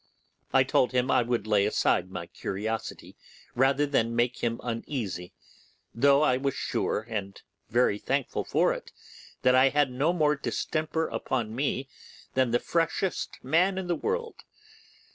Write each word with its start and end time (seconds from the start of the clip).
I 0.51 0.63
told 0.63 0.93
him 0.93 1.11
I 1.11 1.21
would 1.21 1.45
lay 1.45 1.63
aside 1.67 2.09
my 2.09 2.25
curiosity 2.25 3.15
rather 3.53 3.85
than 3.85 4.15
make 4.15 4.39
him 4.43 4.59
uneasy, 4.63 5.31
though 5.93 6.23
I 6.23 6.37
was 6.37 6.55
sure, 6.55 7.01
and 7.07 7.39
very 7.69 7.99
thankful 7.99 8.43
for 8.43 8.73
it, 8.73 8.91
that 9.43 9.53
I 9.53 9.69
had 9.69 9.91
no 9.91 10.11
more 10.11 10.35
distemper 10.35 11.05
upon 11.07 11.53
me 11.55 11.87
than 12.33 12.49
the 12.49 12.57
freshest 12.59 13.37
man 13.43 13.77
in 13.77 13.85
the 13.85 13.95
world. 13.95 14.37